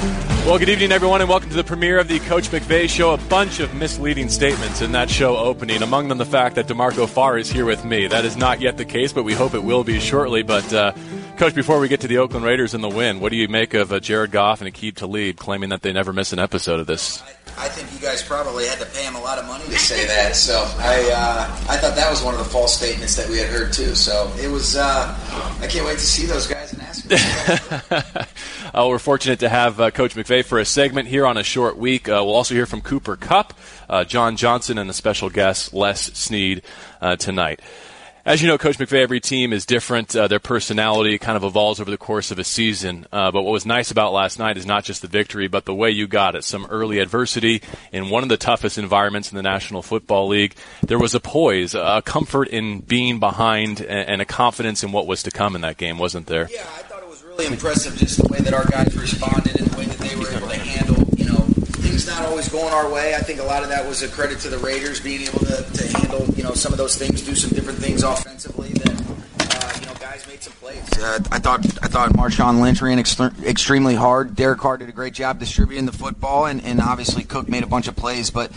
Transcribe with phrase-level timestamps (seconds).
[0.00, 3.12] Well, good evening, everyone, and welcome to the premiere of the Coach McVay Show.
[3.12, 7.06] A bunch of misleading statements in that show opening, among them the fact that D'Marco
[7.06, 8.06] Farr is here with me.
[8.06, 10.42] That is not yet the case, but we hope it will be shortly.
[10.42, 10.92] But, uh,
[11.36, 13.74] Coach, before we get to the Oakland Raiders and the win, what do you make
[13.74, 16.86] of uh, Jared Goff and Aqib Talib claiming that they never miss an episode of
[16.86, 17.20] this?
[17.20, 19.78] I, I think you guys probably had to pay him a lot of money to
[19.78, 20.34] say that.
[20.34, 23.50] So I, uh, I thought that was one of the false statements that we had
[23.50, 23.94] heard too.
[23.94, 24.76] So it was.
[24.76, 25.14] Uh,
[25.60, 26.59] I can't wait to see those guys.
[28.72, 31.76] Uh, we're fortunate to have uh, Coach McVay for a segment here on a short
[31.76, 32.08] week.
[32.08, 33.52] Uh, we'll also hear from Cooper Kupp,
[33.88, 36.62] uh, John Johnson, and a special guest, Les Snead,
[37.00, 37.60] uh, tonight.
[38.24, 40.14] As you know, Coach McVay, every team is different.
[40.14, 43.06] Uh, their personality kind of evolves over the course of a season.
[43.10, 45.90] but what was nice about last night is not just the victory, but the way
[45.90, 46.44] you got it.
[46.44, 50.54] Some early adversity in one of the toughest environments in the National Football League.
[50.86, 55.24] There was a poise, a comfort in being behind, and a confidence in what was
[55.24, 56.48] to come in that game, wasn't there?
[56.52, 56.68] Yeah,
[57.40, 60.28] really impressive just the way that our guys responded and the way that they were
[60.30, 61.38] able to handle, you know,
[61.80, 63.14] things not always going our way.
[63.14, 65.62] I think a lot of that was a credit to the Raiders being able to,
[65.62, 69.80] to handle, you know, some of those things, do some different things offensively that, uh,
[69.80, 70.86] you know, guys made some plays.
[70.98, 74.36] Uh, I thought I thought Marshawn Lynch ran ex- extremely hard.
[74.36, 77.66] Derek Carr did a great job distributing the football, and, and obviously Cook made a
[77.66, 78.52] bunch of plays, but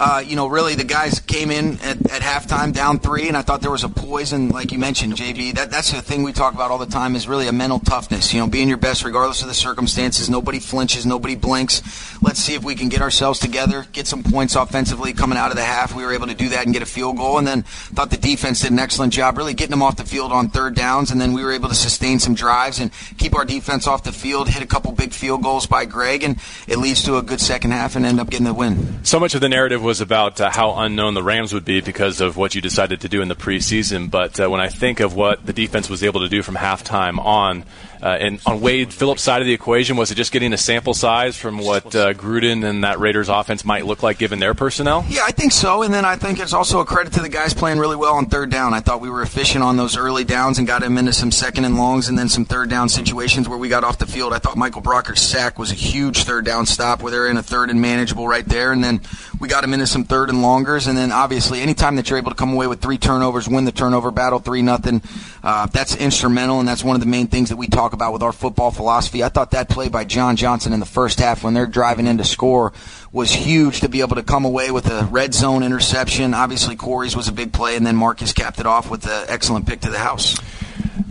[0.00, 3.42] uh, you know, really the guys came in at, at halftime down three, and I
[3.42, 4.32] thought there was a poise.
[4.32, 7.14] And like you mentioned, JB, that, that's the thing we talk about all the time
[7.14, 8.32] is really a mental toughness.
[8.32, 10.30] You know, being your best regardless of the circumstances.
[10.30, 11.82] Nobody flinches, nobody blinks.
[12.22, 15.56] Let's see if we can get ourselves together, get some points offensively coming out of
[15.58, 15.94] the half.
[15.94, 18.16] We were able to do that and get a field goal, and then thought the
[18.16, 21.20] defense did an excellent job, really getting them off the field on third downs, and
[21.20, 24.48] then we were able to sustain some drives and keep our defense off the field.
[24.48, 27.72] Hit a couple big field goals by Greg, and it leads to a good second
[27.72, 29.04] half and end up getting the win.
[29.04, 32.20] So much of the narrative was about uh, how unknown the Rams would be because
[32.20, 34.08] of what you decided to do in the preseason.
[34.08, 37.18] But uh, when I think of what the defense was able to do from halftime
[37.18, 37.64] on,
[38.02, 40.94] uh, and on Wade Phillips' side of the equation, was it just getting a sample
[40.94, 45.04] size from what uh, Gruden and that Raiders offense might look like given their personnel?
[45.08, 45.82] Yeah, I think so.
[45.82, 48.26] And then I think it's also a credit to the guys playing really well on
[48.26, 48.72] third down.
[48.72, 51.64] I thought we were efficient on those early downs and got him into some second
[51.64, 54.32] and longs and then some third down situations where we got off the field.
[54.32, 57.42] I thought Michael Brockers' sack was a huge third down stop where they're in a
[57.42, 58.72] third and manageable right there.
[58.72, 59.00] And then
[59.40, 60.86] we got him into some third and longers.
[60.86, 63.72] And then obviously, anytime that you're able to come away with three turnovers, win the
[63.72, 65.02] turnover battle, three nothing,
[65.42, 66.60] uh, that's instrumental.
[66.60, 69.22] And that's one of the main things that we talk about with our football philosophy.
[69.22, 72.18] I thought that play by John Johnson in the first half when they're driving in
[72.18, 72.72] to score
[73.12, 76.34] was huge to be able to come away with a red zone interception.
[76.34, 79.66] Obviously, Corey's was a big play, and then Marcus capped it off with an excellent
[79.66, 80.36] pick to the house.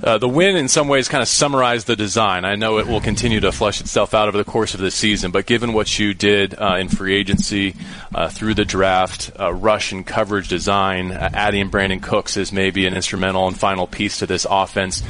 [0.03, 2.45] Uh, the win, in some ways, kind of summarized the design.
[2.45, 5.31] I know it will continue to flesh itself out over the course of the season,
[5.31, 7.75] but given what you did uh, in free agency,
[8.13, 12.85] uh, through the draft, uh, rush and coverage design, uh, adding Brandin Cooks is maybe
[12.85, 15.03] an instrumental and final piece to this offense,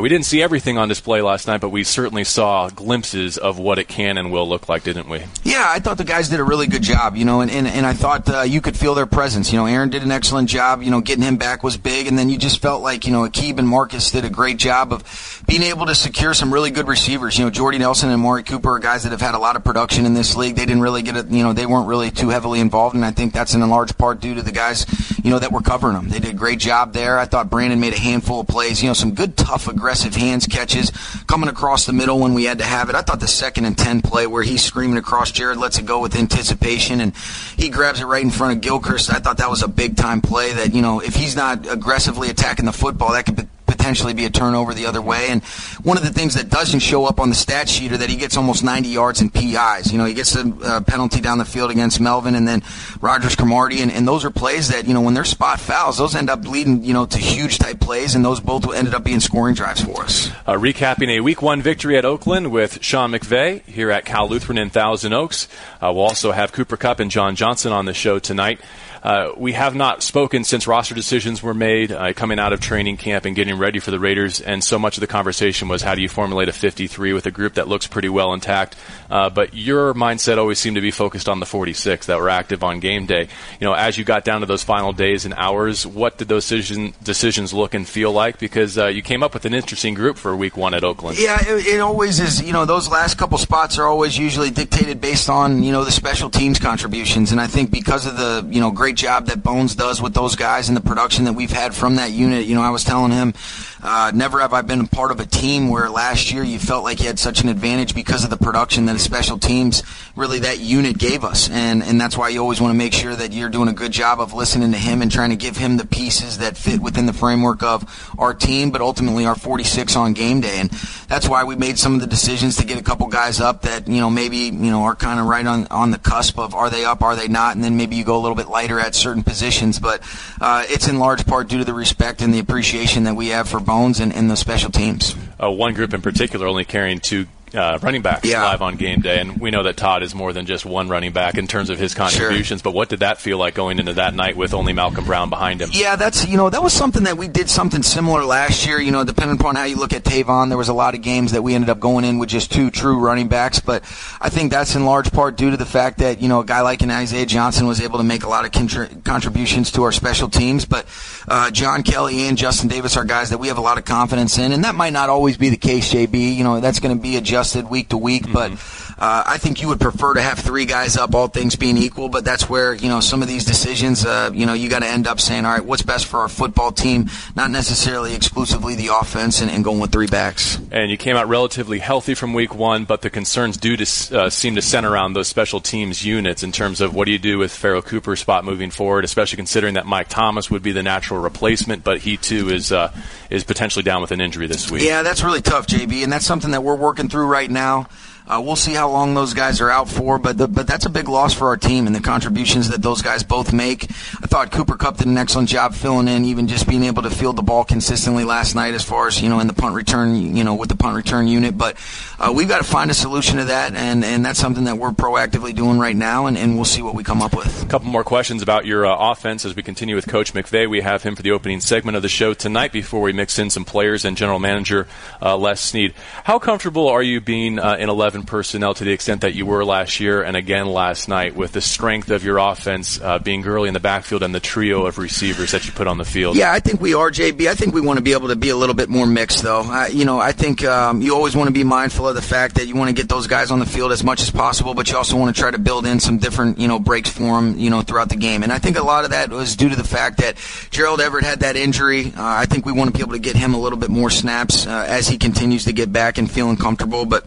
[0.00, 3.78] we didn't see everything on display last night, but we certainly saw glimpses of what
[3.78, 5.22] it can and will look like, didn't we?
[5.42, 7.86] Yeah, I thought the guys did a really good job, you know, and, and, and
[7.86, 9.52] I thought you could feel their presence.
[9.52, 10.82] You know, Aaron did an excellent job.
[10.82, 13.22] You know, getting him back was big, and then you just felt like, you know,
[13.22, 16.86] Aqib and Marcus did a great job of being able to secure some really good
[16.86, 17.38] receivers.
[17.38, 19.64] You know, Jordy Nelson and Amari Cooper are guys that have had a lot of
[19.64, 20.54] production in this league.
[20.54, 23.10] They didn't really get it, you know, they weren't really too heavily involved, and I
[23.10, 24.86] think that's in a large part due to the guys,
[25.24, 26.08] you know, that were covering them.
[26.08, 27.18] They did a great job there.
[27.18, 30.46] I thought Brandin made a handful of plays, you know, some good, tough, aggressive hands
[30.46, 30.90] catches
[31.26, 32.94] coming across the middle when we had to have it.
[32.94, 36.00] I thought the second and 10 play where he's screaming across Jared lets it go
[36.00, 37.16] with anticipation and
[37.56, 39.10] he grabs it right in front of Gilchrist.
[39.10, 42.28] I thought that was a big time play that, you know, if he's not aggressively
[42.28, 45.28] attacking the football, that could potentially be a turnover the other way.
[45.28, 45.42] And
[45.82, 48.16] one of the things that doesn't show up on the stat sheet are that he
[48.16, 49.92] gets almost 90 yards in PIs.
[49.92, 52.62] You know, he gets a uh, penalty down the field against Melvin and then
[53.00, 53.82] Rodgers Cromartie.
[53.82, 56.46] And, and those are plays that, you know, when they're spot fouls, those end up
[56.46, 58.14] leading, you know, to huge type plays.
[58.14, 60.30] And those both ended up being scoring drives for us.
[60.46, 64.58] Uh, recapping a week one victory at Oakland with Sean McVay here at Cal Lutheran
[64.58, 65.48] in Thousand Oaks.
[65.82, 68.60] Uh, we'll also have Cooper Kupp and John Johnson on the show tonight.
[69.06, 72.96] Uh, we have not spoken since roster decisions were made, uh, coming out of training
[72.96, 74.40] camp and getting ready for the Raiders.
[74.40, 77.30] And so much of the conversation was how do you formulate a 53 with a
[77.30, 78.74] group that looks pretty well intact.
[79.10, 82.62] Uh, but your mindset always seemed to be focused on the 46 that were active
[82.62, 83.28] on game day.
[83.60, 86.48] You know, as you got down to those final days and hours, what did those
[86.48, 88.38] decision, decisions look and feel like?
[88.38, 91.18] Because uh, you came up with an interesting group for week one at Oakland.
[91.18, 92.42] Yeah, it, it always is.
[92.42, 95.92] You know, those last couple spots are always usually dictated based on you know the
[95.92, 99.74] special teams contributions, and I think because of the you know great job that Bones
[99.74, 102.46] does with those guys and the production that we've had from that unit.
[102.46, 103.34] You know, I was telling him
[103.82, 106.84] Uh, never have I been a part of a team where last year you felt
[106.84, 109.82] like you had such an advantage because of the production that the special teams
[110.16, 113.14] really that unit gave us, and and that's why you always want to make sure
[113.14, 115.76] that you're doing a good job of listening to him and trying to give him
[115.76, 120.14] the pieces that fit within the framework of our team, but ultimately our 46 on
[120.14, 120.70] game day, and
[121.08, 123.86] that's why we made some of the decisions to get a couple guys up that
[123.86, 126.70] you know maybe you know are kind of right on on the cusp of are
[126.70, 128.94] they up, are they not, and then maybe you go a little bit lighter at
[128.94, 130.02] certain positions, but
[130.40, 133.48] uh, it's in large part due to the respect and the appreciation that we have
[133.48, 135.14] for Bones and, in the special teams.
[135.42, 138.42] Uh, one group in particular only carrying two uh, running backs yeah.
[138.42, 141.12] live on game day, and we know that Todd is more than just one running
[141.12, 142.60] back in terms of his contributions.
[142.60, 142.70] Sure.
[142.70, 145.60] But what did that feel like going into that night with only Malcolm Brown behind
[145.60, 145.70] him?
[145.72, 148.80] Yeah, that's you know that was something that we did something similar last year.
[148.80, 151.32] You know, depending upon how you look at Tavon, there was a lot of games
[151.32, 153.60] that we ended up going in with just two true running backs.
[153.60, 153.82] But
[154.20, 156.60] I think that's in large part due to the fact that you know a guy
[156.60, 159.92] like an Isaiah Johnson was able to make a lot of contri- contributions to our
[159.92, 160.64] special teams.
[160.64, 160.86] But
[161.28, 164.38] uh, John Kelly and Justin Davis are guys that we have a lot of confidence
[164.38, 165.92] in, and that might not always be the case.
[165.92, 167.16] JB, you know, that's going to be
[167.46, 168.52] adjusted week to week, but.
[168.98, 172.08] Uh, I think you would prefer to have three guys up, all things being equal,
[172.08, 174.86] but that's where, you know, some of these decisions, uh, you know, you got to
[174.86, 178.88] end up saying, all right, what's best for our football team, not necessarily exclusively the
[178.88, 180.58] offense and, and going with three backs.
[180.70, 184.30] And you came out relatively healthy from week one, but the concerns do to, uh,
[184.30, 187.36] seem to center around those special teams units in terms of what do you do
[187.36, 191.20] with Pharoh Cooper's spot moving forward, especially considering that Mike Thomas would be the natural
[191.20, 192.90] replacement, but he too is uh,
[193.28, 194.84] is potentially down with an injury this week.
[194.84, 197.88] Yeah, that's really tough, JB, and that's something that we're working through right now.
[198.28, 200.90] Uh, we'll see how long those guys are out for, but the, but that's a
[200.90, 203.84] big loss for our team and the contributions that those guys both make.
[203.84, 207.10] I thought Cooper Kupp did an excellent job filling in, even just being able to
[207.10, 210.36] field the ball consistently last night, as far as you know in the punt return,
[210.36, 211.56] you know with the punt return unit.
[211.56, 211.76] But
[212.18, 214.90] uh, we've got to find a solution to that, and, and that's something that we're
[214.90, 217.62] proactively doing right now, and, and we'll see what we come up with.
[217.62, 220.68] A couple more questions about your uh, offense as we continue with Coach McVay.
[220.68, 223.50] We have him for the opening segment of the show tonight before we mix in
[223.50, 224.88] some players and General Manager
[225.22, 225.94] uh, Les Snead.
[226.24, 229.64] How comfortable are you being uh, in 11 personnel to the extent that you were
[229.64, 233.68] last year and again last night with the strength of your offense uh, being Gurley
[233.68, 236.36] in the backfield and the trio of receivers that you put on the field?
[236.36, 237.48] Yeah, I think we are, JB.
[237.48, 239.62] I think we want to be able to be a little bit more mixed, though.
[239.62, 242.56] I, you know, I think um, you always want to be mindful of the fact
[242.56, 244.90] that you want to get those guys on the field as much as possible, but
[244.90, 247.58] you also want to try to build in some different, you know, breaks for them,
[247.58, 248.42] you know, throughout the game.
[248.42, 250.36] And I think a lot of that was due to the fact that
[250.70, 252.06] Gerald Everett had that injury.
[252.06, 254.10] Uh, I think we want to be able to get him a little bit more
[254.10, 257.24] snaps uh, as he continues to get back and feeling comfortable, but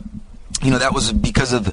[0.61, 1.67] you know that was because of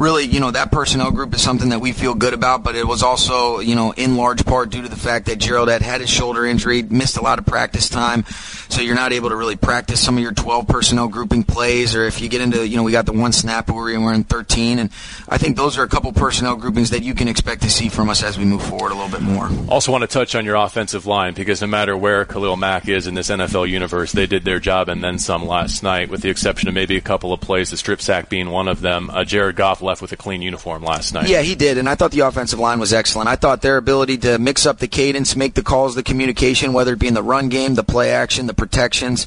[0.00, 2.86] really you know that personnel group is something that we feel good about but it
[2.86, 6.00] was also you know in large part due to the fact that Gerald had had
[6.00, 8.24] his shoulder injury missed a lot of practice time
[8.68, 12.04] so you're not able to really practice some of your 12 personnel grouping plays or
[12.04, 14.78] if you get into you know we got the one snap where we're in 13
[14.78, 14.90] and
[15.28, 18.10] I think those are a couple personnel groupings that you can expect to see from
[18.10, 19.48] us as we move forward a little bit more.
[19.68, 23.06] Also want to touch on your offensive line because no matter where Khalil Mack is
[23.06, 26.30] in this NFL universe they did their job and then some last night with the
[26.30, 29.10] exception of maybe a couple of plays the strip sack being one of them.
[29.10, 31.28] Uh, Jared Goff left with a clean uniform last night.
[31.28, 33.28] Yeah, he did, and I thought the offensive line was excellent.
[33.28, 36.94] I thought their ability to mix up the cadence, make the calls, the communication, whether
[36.94, 39.26] it be in the run game, the play action, the protections.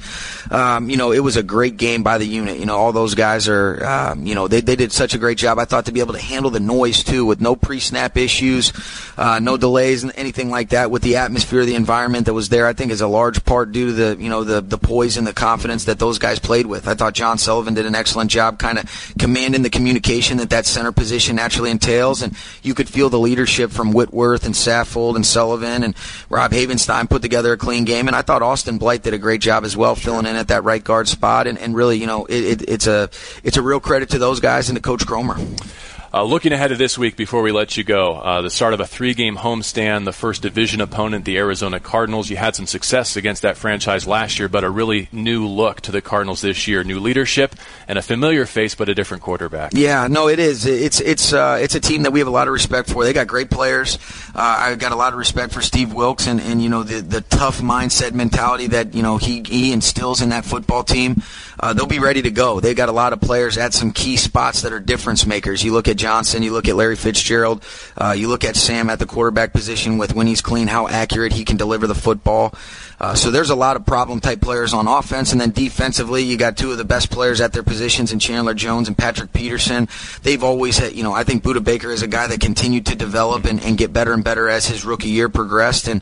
[0.50, 2.58] Um, you know, it was a great game by the unit.
[2.58, 5.38] You know, all those guys are, um, you know, they, they did such a great
[5.38, 5.60] job.
[5.60, 8.74] I thought to be able to handle the noise too, with no pre-snap issues,
[9.18, 12.66] uh, no delays, and anything like that, with the atmosphere, the environment that was there.
[12.66, 15.28] I think is a large part due to the, you know, the the poise and
[15.28, 16.88] the confidence that those guys played with.
[16.88, 18.90] I thought John Sullivan did an excellent job, kind of
[19.20, 22.22] commanding the communication that that center position naturally entails.
[22.22, 25.96] And you could feel the leadership from Whitworth and Saffold and Sullivan and
[26.30, 28.08] Rob Havenstein put together a clean game.
[28.08, 30.64] And I thought Austin Blythe did a great job as well, filling in at that
[30.64, 31.48] right guard spot.
[31.48, 33.10] And, and really, you know, it, it, it's a
[33.44, 35.36] it's a real credit to those guys and to Coach Kromer.
[36.16, 38.80] Uh, looking ahead to this week before we let you go, uh, the start of
[38.80, 42.30] a three game homestand, the first division opponent, the Arizona Cardinals.
[42.30, 45.92] You had some success against that franchise last year, but a really new look to
[45.92, 46.86] the Cardinals this year.
[46.86, 47.54] New leadership
[47.90, 49.74] and a familiar face, but a different quarterback.
[49.74, 50.66] Yeah, no, it is.
[50.66, 53.04] It's it's uh, it's a team that we have a lot of respect for.
[53.04, 53.98] They got great players.
[54.34, 57.02] Uh, I've got a lot of respect for Steve Wilks and, and you know the
[57.02, 61.22] the tough mindset mentality that you know he he instills in that football team.
[61.60, 62.60] Uh, they'll be ready to go.
[62.60, 65.64] They've got a lot of players at some key spots that are difference makers.
[65.64, 67.64] You look at Johnson, you look at Larry Fitzgerald,
[67.98, 71.34] uh, you look at Sam at the quarterback position with when he's clean, how accurate
[71.34, 72.54] he can deliver the football.
[73.00, 76.38] Uh, so there's a lot of problem type players on offense, and then defensively, you
[76.38, 79.90] got two of the best players at their positions in Chandler Jones and Patrick Peterson.
[80.24, 82.96] They've always had, you know, I think Budda Baker is a guy that continued to
[82.96, 86.02] develop and, and get better and better as his rookie year progressed, and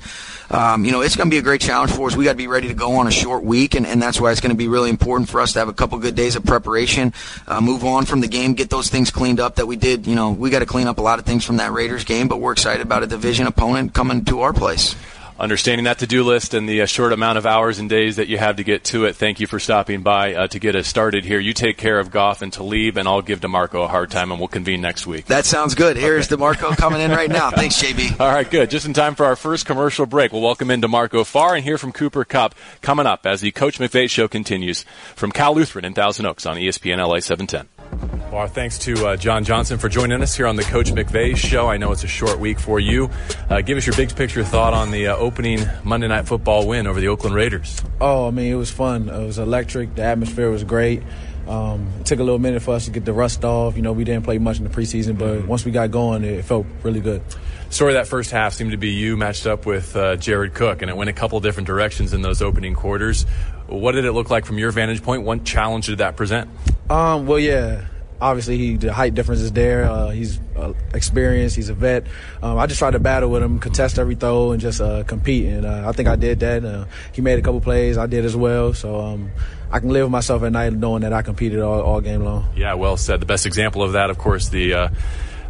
[0.50, 2.16] um, you know, it's going to be a great challenge for us.
[2.16, 4.32] We got to be ready to go on a short week, and, and that's why
[4.32, 6.44] it's going to be really important for us to have a couple good days of
[6.44, 7.14] preparation,
[7.48, 10.06] uh, move on from the game, get those things cleaned up that we did.
[10.08, 12.28] You know, we got to clean up a lot of things from that Raiders game,
[12.28, 14.96] but we're excited about a division opponent coming to our place.
[15.40, 18.38] Understanding that to-do list and the uh, short amount of hours and days that you
[18.38, 19.16] have to get to it.
[19.16, 21.40] Thank you for stopping by uh, to get us started here.
[21.40, 24.40] You take care of Goff and Talib, and I'll give D'Marco a hard time, and
[24.40, 25.26] we'll convene next week.
[25.26, 25.98] That sounds good.
[25.98, 26.36] Here's okay.
[26.36, 27.50] D'Marco coming in right now.
[27.52, 28.20] Thanks, JB.
[28.20, 28.70] All right, good.
[28.70, 30.32] Just in time for our first commercial break.
[30.32, 33.80] We'll welcome in D'Marco Farr and hear from Cooper Kupp coming up as the Coach
[33.80, 34.84] McVay show continues
[35.16, 37.83] from Cal Lutheran in Thousand Oaks on ESPN LA 710.
[38.02, 41.38] Well, our thanks to uh, John Johnson for joining us here on the Coach McVay
[41.38, 41.68] show.
[41.68, 43.10] I know it's a short week for you.
[43.50, 46.88] Uh, give us your big picture thought on the uh, opening Monday Night Football win
[46.88, 47.80] over the Oakland Raiders.
[48.02, 49.10] Oh, I mean, it was fun.
[49.10, 49.96] It was electric.
[49.96, 51.04] The atmosphere was great.
[51.48, 53.76] Um, it took a little minute for us to get the rust off.
[53.76, 55.48] You know, we didn't play much in the preseason, but mm-hmm.
[55.48, 57.22] once we got going, it felt really good.
[57.70, 60.92] Story that first half seemed to be you matched up with uh, Jared Cook, and
[60.92, 63.26] it went a couple different directions in those opening quarters.
[63.68, 65.24] What did it look like from your vantage point?
[65.24, 66.50] What challenge did that present?
[66.90, 67.86] Um, well, yeah,
[68.24, 69.86] obviously he the height difference is there.
[69.86, 71.56] Uh, he's uh, experienced.
[71.56, 72.06] He's a vet.
[72.42, 75.46] Um, I just tried to battle with him, contest every throw, and just uh, compete.
[75.46, 76.66] And uh, I think I did that.
[76.66, 77.98] Uh, he made a couple plays.
[77.98, 78.74] I did as well.
[78.74, 79.32] So um,
[79.72, 82.48] I can live with myself at night knowing that I competed all, all, game long.
[82.56, 83.20] Yeah, well said.
[83.20, 84.92] The best example of that, of course, the.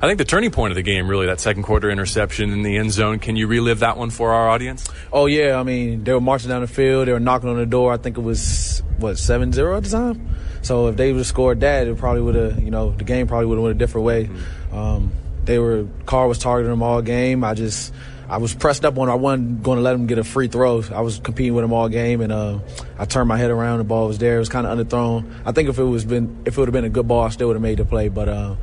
[0.04, 2.76] I think the turning point of the game, really, that second quarter interception in the
[2.76, 3.20] end zone.
[3.20, 4.86] Can you relive that one for our audience?
[5.14, 7.66] Oh yeah, I mean they were marching down the field, they were knocking on the
[7.66, 7.94] door.
[7.94, 10.36] I think it was what seven zero at the time.
[10.62, 13.28] So if they would have scored that, it probably would have, you know, the game
[13.28, 14.26] probably would have went a different way.
[14.26, 14.78] Mm-hmm.
[14.78, 15.12] Um,
[15.46, 17.46] they were Carr was targeting them all game.
[17.46, 17.94] I just
[18.28, 19.08] I was pressed up on.
[19.08, 20.84] I wasn't going to let him get a free throw.
[20.94, 22.60] I was competing with him all game, and uh,
[23.00, 23.78] I turned my head around.
[23.78, 24.36] The ball was there.
[24.36, 25.34] It was kind of underthrown.
[25.46, 27.30] I think if it was been if it would have been a good ball, I
[27.30, 28.10] still would have made the play.
[28.10, 28.56] But uh,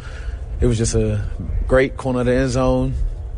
[0.61, 1.25] it was just a
[1.67, 2.95] great corner of the end zone.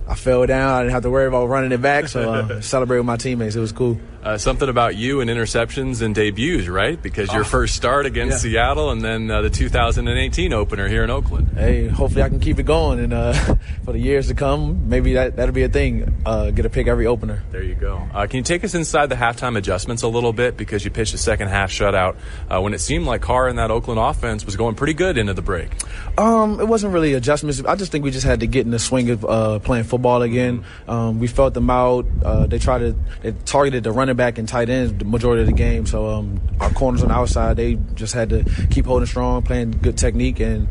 [0.08, 0.74] I fell down.
[0.74, 2.08] I didn't have to worry about running it back.
[2.08, 3.54] So uh, celebrate with my teammates.
[3.54, 3.98] It was cool.
[4.22, 7.02] Uh, something about you and interceptions and debuts, right?
[7.02, 8.52] Because your oh, first start against yeah.
[8.52, 11.48] Seattle and then uh, the 2018 opener here in Oakland.
[11.58, 13.32] Hey, hopefully I can keep it going and uh,
[13.84, 16.22] for the years to come, maybe that that'll be a thing.
[16.24, 17.42] Uh, get a pick every opener.
[17.50, 17.96] There you go.
[18.14, 21.14] Uh, can you take us inside the halftime adjustments a little bit because you pitched
[21.14, 22.16] a second half shutout
[22.48, 25.34] uh, when it seemed like Carr and that Oakland offense was going pretty good into
[25.34, 25.68] the break?
[26.16, 27.60] Um, it wasn't really adjustments.
[27.64, 30.64] I just think we just had to get in the swing of playing football again.
[30.86, 32.06] Um, we felt them out.
[32.48, 35.46] they tried to they targeted the running running back and tight ends the majority of
[35.46, 35.86] the game.
[35.86, 39.72] So um, our corners on the outside, they just had to keep holding strong, playing
[39.72, 40.68] good technique, and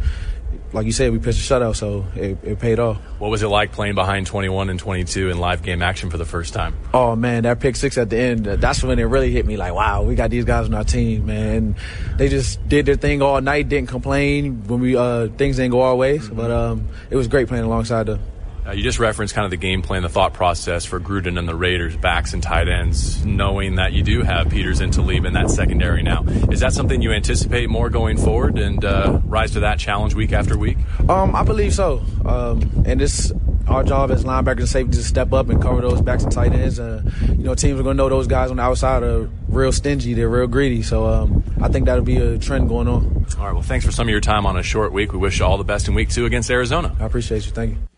[0.73, 2.97] like you said, we pitched a shutout, so it, it, paid off.
[3.19, 6.25] What was it like playing behind 21 and 22 in live game action for the
[6.25, 6.73] first time?
[6.93, 9.57] Oh man, that pick six at the end, that's when it really hit me.
[9.57, 11.75] Like, wow, we got these guys on our team, man.
[12.15, 15.81] They just did their thing all night, didn't complain when we uh, things didn't go
[15.81, 16.19] our way.
[16.19, 16.35] Mm-hmm.
[16.35, 18.21] But um, it was great playing alongside them.
[18.65, 21.47] Uh, you just referenced kind of the game plan, the thought process for Gruden and
[21.47, 25.33] the Raiders, backs and tight ends, knowing that you do have Peters and Talib in
[25.33, 26.23] that secondary now.
[26.51, 30.31] Is that something you anticipate more going forward and uh, rise to that challenge week
[30.31, 30.77] after week?
[31.09, 32.03] Um, I believe so.
[32.25, 33.31] Um, and it's
[33.67, 36.51] our job as linebackers and safeties to step up and cover those backs and tight
[36.53, 36.79] ends.
[36.79, 39.71] Uh, you know, teams are going to know those guys on the outside are real
[39.71, 40.13] stingy.
[40.13, 40.83] They're real greedy.
[40.83, 43.25] So um, I think that'll be a trend going on.
[43.39, 43.53] All right.
[43.53, 45.13] Well, thanks for some of your time on a short week.
[45.13, 46.95] We wish you all the best in week two against Arizona.
[46.99, 47.51] I appreciate you.
[47.51, 47.90] Thank you.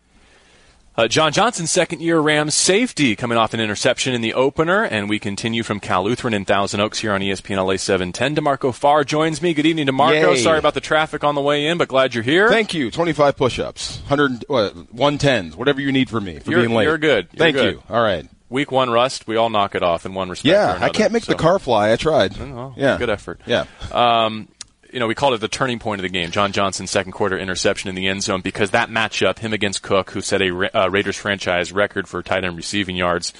[0.96, 4.84] Uh, John Johnson, second year Rams safety, coming off an interception in the opener.
[4.84, 8.34] And we continue from Cal Lutheran in Thousand Oaks here on ESPN LA 710.
[8.34, 9.54] D'Marco Farr joins me.
[9.54, 10.34] Good evening, D'Marco.
[10.34, 10.36] Yay.
[10.36, 12.48] Sorry about the traffic on the way in, but glad you're here.
[12.48, 12.92] Thank you.
[12.92, 16.84] 25 push ups, 100, what, 110s, whatever you need from me for you're, being late.
[16.84, 17.26] You're good.
[17.32, 17.74] You're Thank good.
[17.74, 17.82] you.
[17.90, 18.28] All right.
[18.48, 20.46] Week one rust, we all knock it off in one respect.
[20.46, 21.32] Yeah, I can't make so.
[21.32, 21.90] the car fly.
[21.90, 22.38] I tried.
[22.40, 22.98] Oh, yeah.
[22.98, 23.40] Good effort.
[23.46, 23.64] Yeah.
[23.90, 24.46] Um,
[24.94, 26.30] you know, we called it the turning point of the game.
[26.30, 30.12] John Johnson's second quarter interception in the end zone because that matchup, him against Cook,
[30.12, 33.32] who set a uh, Raiders franchise record for tight end receiving yards,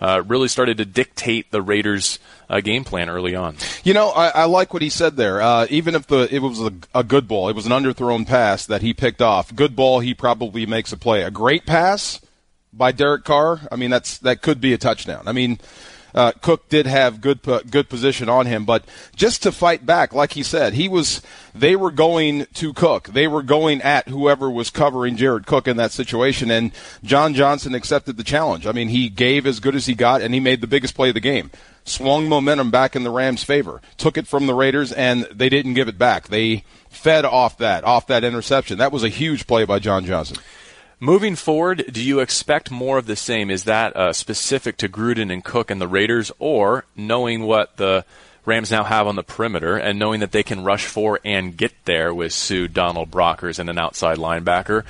[0.00, 3.56] uh, really started to dictate the Raiders' uh, game plan early on.
[3.82, 5.42] You know, I, I like what he said there.
[5.42, 8.64] Uh, even if the it was a, a, good ball, it was an underthrown pass
[8.66, 9.52] that he picked off.
[9.52, 11.24] Good ball, he probably makes a play.
[11.24, 12.20] A great pass
[12.72, 13.60] by Derek Carr.
[13.72, 15.24] I mean, that's that could be a touchdown.
[15.26, 15.58] I mean
[16.14, 20.32] uh, Cook did have good good position on him, but just to fight back, like
[20.32, 21.22] he said, he was.
[21.52, 23.08] They were going to Cook.
[23.08, 26.70] They were going at whoever was covering Jared Cook in that situation, and
[27.02, 28.68] John Johnson accepted the challenge.
[28.68, 31.08] I mean, he gave as good as he got, and he made the biggest play
[31.08, 31.50] of the game.
[31.84, 33.80] Swung momentum back in the Rams' favor.
[33.96, 36.28] Took it from the Raiders, and they didn't give it back.
[36.28, 38.78] They fed off that, off that interception.
[38.78, 40.36] That was a huge play by John Johnson.
[41.02, 43.50] Moving forward, do you expect more of the same?
[43.50, 48.04] Is that uh, specific to Gruden and Cook and the Raiders, or knowing what the
[48.44, 51.72] Rams now have on the perimeter and knowing that they can rush for and get
[51.86, 54.84] there with Suh, Donald, Brockers, and an outside linebacker?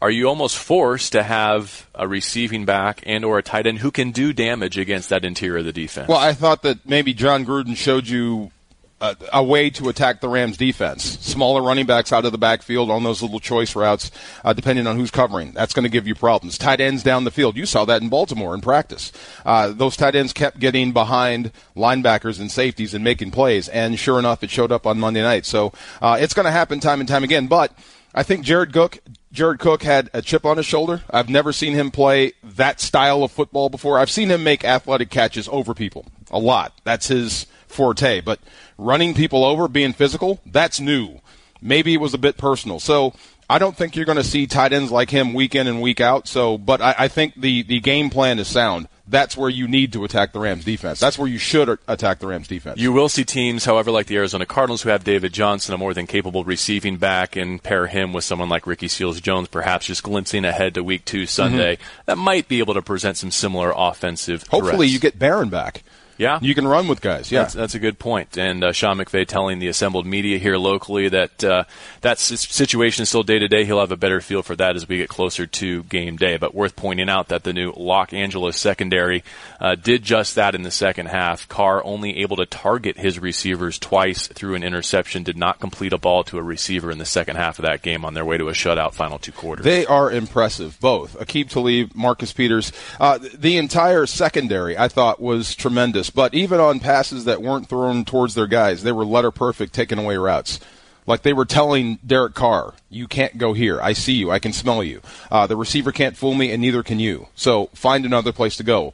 [0.00, 3.90] Are you almost forced to have a receiving back and or a tight end who
[3.90, 6.06] can do damage against that interior of the defense?
[6.08, 8.52] Well, I thought that maybe Jon Gruden showed you
[9.00, 11.04] a, a, way to attack the Rams defense.
[11.04, 14.10] Smaller running backs out of the backfield on those little choice routes,
[14.44, 15.52] uh, depending on who's covering.
[15.52, 16.56] That's going to give you problems.
[16.56, 17.56] Tight ends down the field.
[17.56, 19.12] You saw that in Baltimore in practice.
[19.44, 23.68] Uh, those tight ends kept getting behind linebackers and safeties and making plays.
[23.68, 25.44] And sure enough, it showed up on Monday night.
[25.44, 27.48] So uh, it's going to happen time and time again.
[27.48, 27.72] But
[28.14, 28.98] I think Jared Cook,
[29.30, 31.02] Jared Cook had a chip on his shoulder.
[31.10, 33.98] I've never seen him play that style of football before.
[33.98, 36.72] I've seen him make athletic catches over people a lot.
[36.84, 38.20] That's his forte.
[38.22, 38.40] But
[38.78, 41.20] running people over, being physical, that's new.
[41.60, 42.80] Maybe it was a bit personal.
[42.80, 43.14] So
[43.48, 46.00] I don't think you're going to see tight ends like him week in and week
[46.00, 46.28] out.
[46.28, 49.92] So, but I, I think the, the game plan is sound that's where you need
[49.92, 50.98] to attack the Rams defense.
[50.98, 52.80] That's where you should attack the Rams defense.
[52.80, 55.94] You will see teams, however, like the Arizona Cardinals, who have David Johnson, a more
[55.94, 60.02] than capable receiving back, and pair him with someone like Ricky Seals Jones, perhaps just
[60.02, 62.00] glimpsing ahead to Week Two Sunday, mm-hmm.
[62.06, 64.42] that might be able to present some similar offensive.
[64.48, 64.92] Hopefully, threats.
[64.92, 65.82] you get Barron back.
[66.18, 67.30] Yeah, you can run with guys.
[67.30, 68.36] Yeah, that's, that's a good point.
[68.38, 71.64] And uh, Sean McVay telling the assembled media here locally that uh,
[72.00, 73.64] that situation is still day to day.
[73.64, 76.36] He'll have a better feel for that as we get closer to game day.
[76.36, 79.24] But worth pointing out that the new Los Angeles secondary
[79.60, 81.48] uh, did just that in the second half.
[81.48, 85.22] Carr only able to target his receivers twice through an interception.
[85.22, 88.04] Did not complete a ball to a receiver in the second half of that game
[88.04, 89.64] on their way to a shutout final two quarters.
[89.64, 92.72] They are impressive, both Aqib Talib, Marcus Peters.
[93.00, 98.04] Uh, the entire secondary, I thought, was tremendous but even on passes that weren't thrown
[98.04, 100.60] towards their guys, they were letter perfect, taking away routes.
[101.06, 103.80] Like they were telling Derek Carr, you can't go here.
[103.80, 104.30] I see you.
[104.30, 105.00] I can smell you.
[105.30, 107.28] Uh, the receiver can't fool me, and neither can you.
[107.36, 108.92] So find another place to go.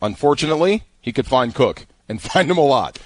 [0.00, 2.98] Unfortunately, he could find Cook and find him a lot.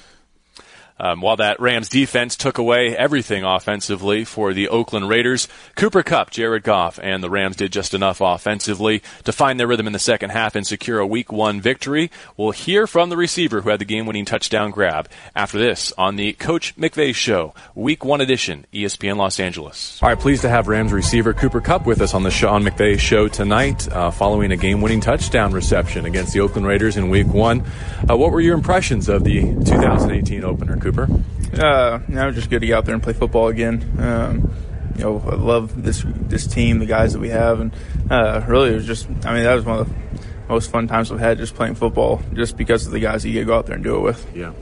[0.99, 6.31] Um, while that Rams defense took away everything offensively for the Oakland Raiders, Cooper Kupp,
[6.31, 9.99] Jared Goff, and the Rams did just enough offensively to find their rhythm in the
[9.99, 12.11] second half and secure a Week One victory.
[12.37, 16.33] We'll hear from the receiver who had the game-winning touchdown grab after this on the
[16.35, 20.03] Coach McVay Show, Week One edition, ESPN Los Angeles.
[20.03, 22.99] All right, pleased to have Rams receiver Cooper Kupp with us on the Sean McVay
[22.99, 27.65] Show tonight, uh, following a game-winning touchdown reception against the Oakland Raiders in Week One.
[28.09, 30.77] Uh, what were your impressions of the 2018 opener?
[30.87, 31.09] Cooper?
[31.59, 33.97] Uh, no, just good to get out there and play football again.
[33.99, 34.53] Um,
[34.97, 37.73] you know, I love this this team, the guys that we have, and
[38.11, 39.09] uh, really, it was just.
[39.25, 39.95] I mean, that was one of the
[40.49, 43.35] most fun times I've had just playing football, just because of the guys that you
[43.35, 44.27] get to go out there and do it with.
[44.35, 44.53] Yeah.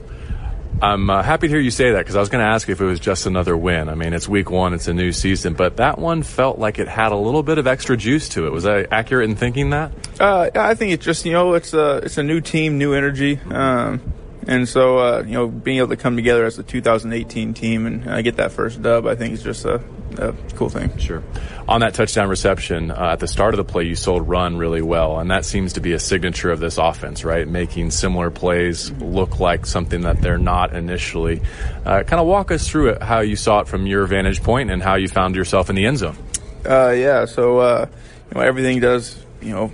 [0.81, 2.81] I'm uh, happy to hear you say that because I was going to ask if
[2.81, 3.87] it was just another win.
[3.87, 6.89] I mean, it's week one, it's a new season, but that one felt like it
[6.89, 8.49] had a little bit of extra juice to it.
[8.51, 9.93] Was I accurate in thinking that?
[10.19, 13.39] Uh, I think it's just you know it's a it's a new team, new energy.
[13.49, 14.01] Um,
[14.47, 18.07] and so, uh, you know, being able to come together as a 2018 team and
[18.07, 19.81] uh, get that first dub, I think is just a,
[20.17, 20.95] a cool thing.
[20.97, 21.23] Sure.
[21.67, 24.83] On that touchdown reception, uh, at the start of the play, you sold run really
[24.83, 27.47] well, and that seems to be a signature of this offense, right?
[27.47, 31.41] Making similar plays look like something that they're not initially.
[31.83, 34.69] Uh, kind of walk us through it, how you saw it from your vantage point
[34.69, 36.17] and how you found yourself in the end zone.
[36.63, 37.87] Uh, yeah, so, uh,
[38.29, 39.71] you know, everything does, you know,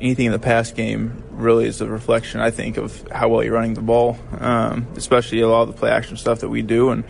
[0.00, 3.54] anything in the past game really is a reflection, I think, of how well you're
[3.54, 6.90] running the ball, um, especially a lot of the play action stuff that we do.
[6.90, 7.04] And,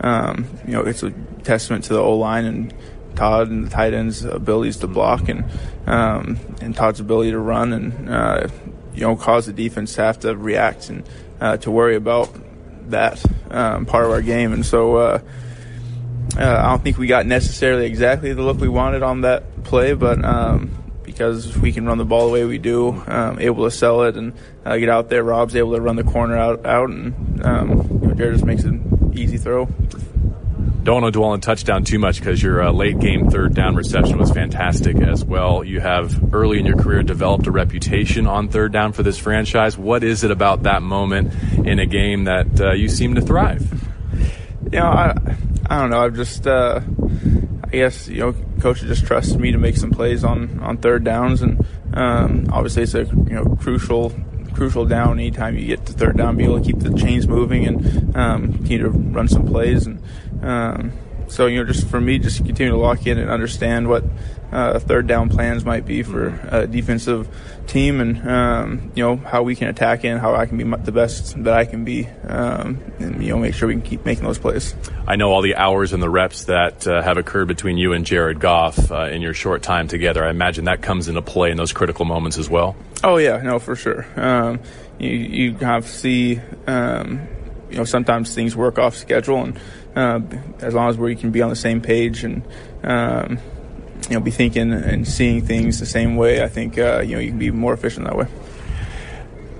[0.00, 1.10] um, you know, it's a
[1.42, 2.74] testament to the O line and
[3.16, 5.44] Todd and the tight ends' abilities to block and,
[5.86, 8.48] um, and Todd's ability to run and, uh,
[8.94, 11.08] you know, cause the defense to have to react and
[11.40, 12.30] uh, to worry about
[12.90, 14.52] that um, part of our game.
[14.52, 15.20] And so, uh,
[16.36, 19.94] uh, I don't think we got necessarily exactly the look we wanted on that play,
[19.94, 20.77] but um,
[21.18, 24.16] because we can run the ball the way we do, um, able to sell it
[24.16, 24.32] and
[24.64, 25.24] uh, get out there.
[25.24, 28.62] Rob's able to run the corner out, out and um, you know, Jared just makes
[28.62, 29.66] an easy throw.
[30.84, 33.74] Don't want to dwell on touchdown too much because your uh, late game third down
[33.74, 35.64] reception was fantastic as well.
[35.64, 39.76] You have early in your career developed a reputation on third down for this franchise.
[39.76, 41.34] What is it about that moment
[41.66, 43.84] in a game that uh, you seem to thrive?
[44.72, 45.16] You know, I,
[45.68, 46.00] I don't know.
[46.00, 46.80] I've just uh,
[47.68, 51.04] I guess you know, coach just trusts me to make some plays on on third
[51.04, 54.12] downs, and um, obviously it's a you know crucial
[54.54, 57.66] crucial down anytime you get to third down, be able to keep the chains moving
[57.66, 60.02] and um, continue to run some plays and.
[60.42, 60.92] Um,
[61.28, 64.02] so you know, just for me, just continue to lock in and understand what
[64.50, 67.28] uh, third down plans might be for a defensive
[67.66, 70.92] team, and um, you know how we can attack and how I can be the
[70.92, 74.24] best that I can be, um, and you know make sure we can keep making
[74.24, 74.74] those plays.
[75.06, 78.06] I know all the hours and the reps that uh, have occurred between you and
[78.06, 80.24] Jared Goff uh, in your short time together.
[80.24, 82.76] I imagine that comes into play in those critical moments as well.
[83.04, 84.06] Oh yeah, no, for sure.
[84.16, 84.60] Um,
[84.98, 87.28] you you kind of see, um,
[87.70, 89.60] you know, sometimes things work off schedule and
[89.94, 90.20] uh,
[90.60, 92.42] as long as we can be on the same page and
[92.82, 93.38] um,
[94.08, 97.20] you know be thinking and seeing things the same way, I think uh, you know
[97.20, 98.26] you can be more efficient that way.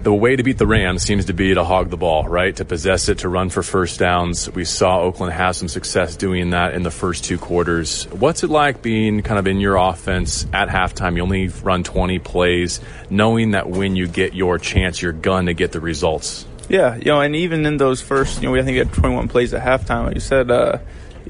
[0.03, 2.55] the way to beat the Rams seems to be to hog the ball, right?
[2.57, 4.49] To possess it, to run for first downs.
[4.51, 8.05] We saw Oakland have some success doing that in the first two quarters.
[8.05, 11.17] What's it like being kind of in your offense at halftime?
[11.17, 15.55] You only run 20 plays, knowing that when you get your chance, you're going to
[15.55, 16.47] get the results.
[16.69, 18.93] Yeah, you know, and even in those first, you know, we, I think we had
[18.93, 20.05] 21 plays at halftime.
[20.05, 20.79] Like you said, uh,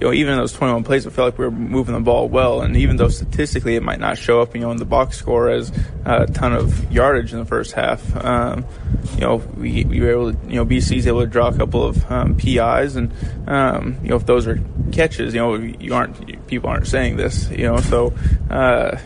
[0.01, 2.29] you know, even in those 21 plays, I felt like we were moving the ball
[2.29, 2.61] well.
[2.61, 5.51] And even though statistically it might not show up, you know, in the box score
[5.51, 5.73] as
[6.05, 8.65] a ton of yardage in the first half, um,
[9.15, 11.85] you know, we, we were able to, you know, BC's able to draw a couple
[11.85, 13.13] of um, PIs, and
[13.49, 14.61] um, you know, if those are
[14.93, 18.15] catches, you know, you aren't people aren't saying this, you know, so.
[18.49, 18.99] Uh,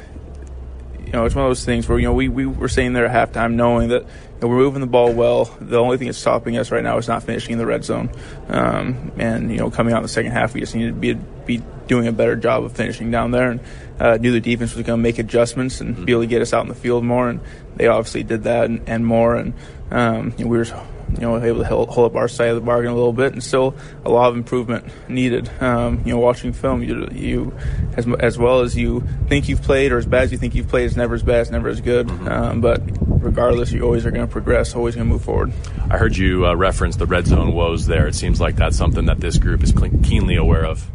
[1.13, 3.07] you know, it's one of those things where you know we, we were saying there
[3.07, 4.07] at halftime, knowing that
[4.43, 5.45] know, we're moving the ball well.
[5.61, 8.11] The only thing that's stopping us right now is not finishing in the red zone.
[8.49, 11.15] Um, and you know, coming out in the second half, we just need to be
[11.47, 13.51] be doing a better job of finishing down there.
[13.53, 13.61] And
[13.99, 16.05] uh, knew the defense was going to make adjustments and mm-hmm.
[16.05, 17.29] be able to get us out in the field more.
[17.29, 17.41] And
[17.77, 19.37] they obviously did that and, and more.
[19.37, 19.55] And
[19.91, 20.65] um, you know, we were
[21.13, 23.33] you know, able to hold, hold, up our side of the bargain a little bit,
[23.33, 25.51] and still a lot of improvement needed.
[25.61, 27.57] Um, you know, watching film, you, you
[27.97, 30.69] as as well as you think you've played, or as bad as you think you've
[30.69, 32.07] played, it's never as bad, it's never as good.
[32.07, 32.29] Mm-hmm.
[32.29, 32.83] Um, but
[33.23, 35.53] regardless, you always are going to progress, always going to move forward.
[35.91, 38.07] I heard you uh, reference the red zone woes there.
[38.07, 40.87] It seems like that's something that this group is keenly aware of.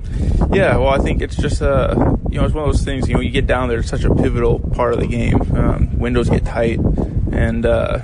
[0.51, 1.93] Yeah, well, I think it's just uh,
[2.29, 3.07] you know, it's one of those things.
[3.07, 5.41] You know, you get down there, it's such a pivotal part of the game.
[5.55, 6.79] Um, windows get tight,
[7.31, 7.99] and uh,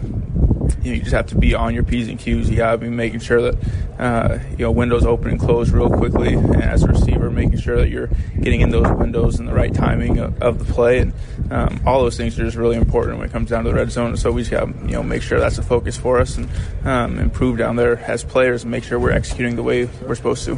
[0.84, 2.50] you, know, you just have to be on your p's and q's.
[2.50, 3.58] You gotta be making sure that
[4.00, 7.78] uh, you know windows open and close real quickly, and as a receiver, making sure
[7.78, 8.10] that you're
[8.42, 11.14] getting in those windows in the right timing of, of the play, and
[11.52, 13.92] um, all those things are just really important when it comes down to the red
[13.92, 14.18] zone.
[14.18, 16.50] So we just got you know make sure that's a focus for us and
[16.84, 20.46] um, improve down there as players and make sure we're executing the way we're supposed
[20.46, 20.58] to.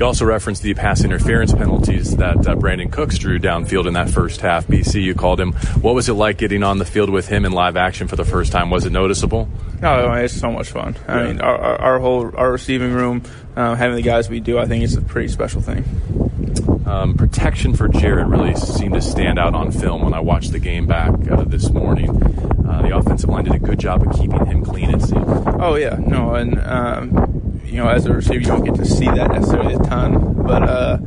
[0.00, 4.08] You also referenced the pass interference penalties that uh, Brandin Cooks drew downfield in that
[4.08, 4.66] first half.
[4.66, 5.52] BC, you called him.
[5.82, 8.24] What was it like getting on the field with him in live action for the
[8.24, 8.70] first time?
[8.70, 9.46] Was it noticeable?
[9.82, 10.96] No, it's so much fun.
[11.06, 13.24] I mean, our, our, whole our receiving room,
[13.56, 15.84] um, having the guys we do, I think it's a pretty special thing.
[16.86, 20.60] Um, protection for Jared really seemed to stand out on film when I watched the
[20.60, 22.08] game back uh, this morning.
[22.66, 24.94] Uh, the offensive line did a good job of keeping him clean.
[24.94, 25.26] It seemed.
[25.60, 27.29] Oh yeah, no, and um,
[27.70, 30.62] you know, as a receiver, you don't get to see that necessarily a ton, but
[30.62, 30.98] uh,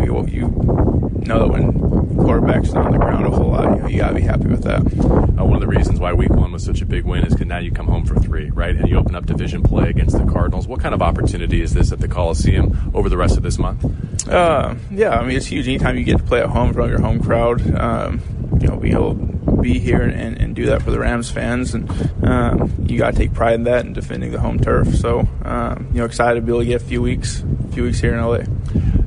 [0.00, 3.76] you know, you, you know that when quarterback's not on the ground a whole lot,
[3.76, 4.80] you, know, you gotta be happy with that.
[4.80, 7.46] Uh, one of the reasons why Week One was such a big win is because
[7.46, 8.74] now you come home for three, right?
[8.74, 10.66] And you open up division play against the Cardinals.
[10.66, 13.84] What kind of opportunity is this at the Coliseum over the rest of this month?
[14.26, 15.68] Uh, yeah, I mean it's huge.
[15.68, 18.22] Anytime you get to play at home in front of your home crowd, um,
[18.60, 21.88] you know, being able be here and, and, do that for the Rams fans, and
[22.24, 24.94] um, you got to take pride in that and defending the home turf.
[24.96, 27.84] So, um, you know, excited to be able to get a few weeks, a few
[27.84, 28.42] weeks here in LA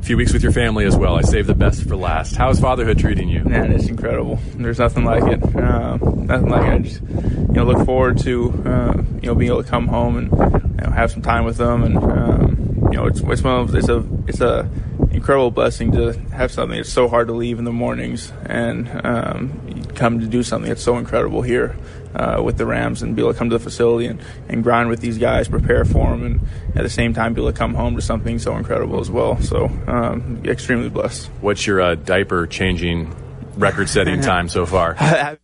[0.03, 1.15] a few weeks with your family as well.
[1.15, 2.35] I saved the best for last.
[2.35, 3.41] How's fatherhood treating you?
[3.45, 4.37] Man, it's incredible.
[4.55, 5.55] There's nothing like it.
[5.55, 6.73] Uh, nothing like it.
[6.73, 10.17] I just you know look forward to uh, you know being able to come home
[10.17, 13.61] and you know, have some time with them, and um, you know it's it's one
[13.61, 14.69] of, it's a it's a
[15.11, 19.61] incredible blessing to have something that's so hard to leave in the mornings and um,
[19.95, 21.75] come to do something that's so incredible here
[22.15, 24.89] uh, with the Rams and be able to come to the facility and, and grind
[24.89, 27.73] with these guys, prepare for them, and at the same time be able to come
[27.73, 29.41] home to something so incredible as well.
[29.41, 31.27] So, um, extremely blessed.
[31.41, 33.15] What's your uh, diaper changing
[33.55, 34.95] record setting time so far?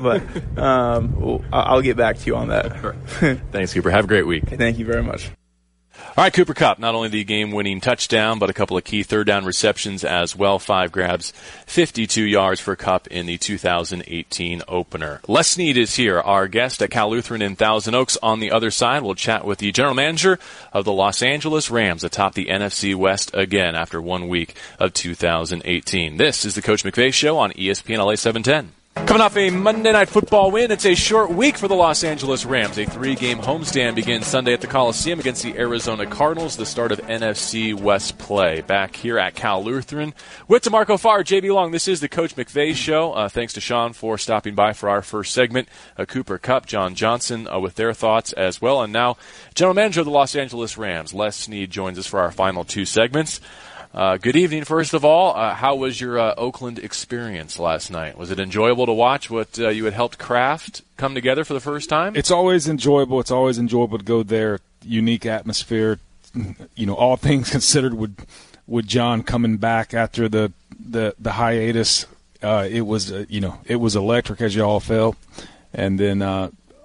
[0.00, 2.96] but um, I'll get back to you on that.
[3.52, 3.90] Thanks, Cooper.
[3.90, 4.44] Have a great week.
[4.48, 5.30] Thank you very much.
[6.14, 9.02] All right, Cooper Kupp, not only the game winning touchdown, but a couple of key
[9.02, 10.58] third down receptions as well.
[10.58, 11.32] Five grabs,
[11.64, 15.22] 52 yards for Kupp in the 2018 opener.
[15.26, 18.18] Les Snead is here, our guest at Cal Lutheran in Thousand Oaks.
[18.22, 20.38] On the other side, we'll chat with the general manager
[20.70, 26.18] of the Los Angeles Rams atop the NFC West again after one week of 2018.
[26.18, 28.81] This is the Coach McVay Show on ESPN LA 710.
[28.94, 32.44] Coming off a Monday Night Football win, it's a short week for the Los Angeles
[32.44, 32.76] Rams.
[32.76, 36.92] A three game homestand begins Sunday at the Coliseum against the Arizona Cardinals, the start
[36.92, 38.60] of NFC West play.
[38.60, 40.12] Back here at Cal Lutheran
[40.46, 41.70] with D'Marco Farr, JB Long.
[41.70, 43.14] This is the Coach McVay Show.
[43.14, 45.68] Uh, thanks to Sean for stopping by for our first segment.
[45.96, 48.82] Uh, Cooper Kupp, John Johnson uh, with their thoughts as well.
[48.82, 49.16] And now,
[49.54, 52.84] General Manager of the Los Angeles Rams, Les Snead, joins us for our final two
[52.84, 53.40] segments.
[53.94, 55.36] Uh, good evening, first of all.
[55.36, 58.16] Uh, how was your uh, Oakland experience last night?
[58.16, 61.60] Was it enjoyable to watch what uh, you had helped craft come together for the
[61.60, 62.16] first time?
[62.16, 63.20] It's always enjoyable.
[63.20, 64.60] It's always enjoyable to go there.
[64.82, 65.98] Unique atmosphere.
[66.74, 68.26] You know, all things considered, with
[68.66, 70.50] with Jon coming back after the
[70.80, 72.06] the the hiatus,
[72.42, 75.18] uh, it was uh, you know it was electric as you all felt,
[75.74, 76.22] and then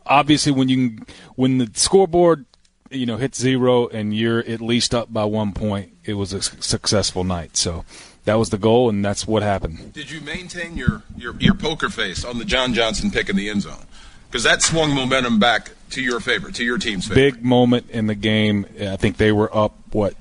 [0.05, 0.97] obviously when you
[1.35, 2.43] when the scoreboard
[2.91, 6.41] you know hit zero and you're at least up by one point, it was a
[6.41, 7.57] successful night.
[7.57, 7.85] So
[8.25, 9.93] that was the goal, and that's what happened.
[9.93, 13.49] Did you maintain your, your, your poker face on the John Johnson pick in the
[13.49, 13.85] end zone?
[14.29, 17.15] because that swung momentum back to your favor, to your team's favor.
[17.15, 18.65] Big moment in the game.
[18.79, 20.15] I think they were up what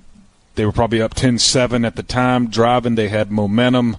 [0.54, 2.94] they were probably up 10-7 at the time, driving.
[2.94, 3.98] They had momentum,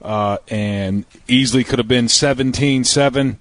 [0.00, 3.36] uh, and easily could have been 17-7.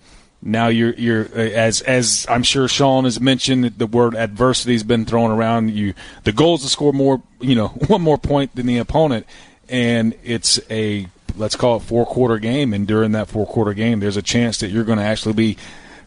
[0.48, 5.04] Now you're you're as as I'm sure Sean has mentioned the word adversity has been
[5.04, 5.72] thrown around.
[5.72, 9.26] You the goal is to score more, you know, one more point than the opponent,
[9.68, 12.74] and it's a let's call it four quarter game.
[12.74, 15.58] And during that four quarter game, there's a chance that you're going to actually be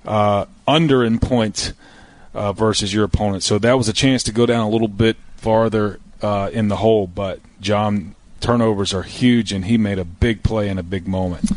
[0.06, 1.74] uh, under in points
[2.32, 3.42] uh, versus your opponent.
[3.42, 6.76] So that was a chance to go down a little bit farther uh, in the
[6.76, 7.06] hole.
[7.06, 11.50] But John turnovers are huge, and he made a big play in a big moment.